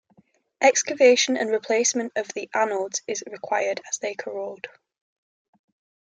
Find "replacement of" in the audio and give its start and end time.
1.51-2.27